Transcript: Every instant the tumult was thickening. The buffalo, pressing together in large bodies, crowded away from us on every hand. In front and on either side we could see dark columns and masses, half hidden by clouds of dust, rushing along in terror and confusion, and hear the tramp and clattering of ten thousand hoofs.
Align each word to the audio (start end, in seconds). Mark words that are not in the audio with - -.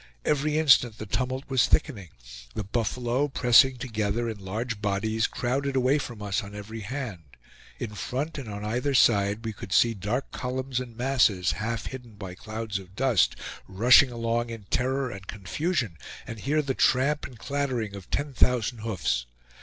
Every 0.25 0.57
instant 0.57 0.97
the 0.97 1.05
tumult 1.05 1.43
was 1.47 1.67
thickening. 1.67 2.09
The 2.55 2.63
buffalo, 2.63 3.27
pressing 3.27 3.77
together 3.77 4.27
in 4.27 4.39
large 4.43 4.81
bodies, 4.81 5.27
crowded 5.27 5.75
away 5.75 5.99
from 5.99 6.23
us 6.23 6.41
on 6.41 6.55
every 6.55 6.79
hand. 6.79 7.25
In 7.77 7.93
front 7.93 8.39
and 8.39 8.49
on 8.49 8.65
either 8.65 8.95
side 8.95 9.45
we 9.45 9.53
could 9.53 9.71
see 9.71 9.93
dark 9.93 10.31
columns 10.31 10.79
and 10.79 10.97
masses, 10.97 11.51
half 11.51 11.85
hidden 11.85 12.13
by 12.15 12.33
clouds 12.33 12.79
of 12.79 12.95
dust, 12.95 13.35
rushing 13.67 14.09
along 14.09 14.49
in 14.49 14.63
terror 14.71 15.11
and 15.11 15.27
confusion, 15.27 15.99
and 16.25 16.39
hear 16.39 16.63
the 16.63 16.73
tramp 16.73 17.27
and 17.27 17.37
clattering 17.37 17.93
of 17.93 18.09
ten 18.09 18.33
thousand 18.33 18.79
hoofs. 18.79 19.27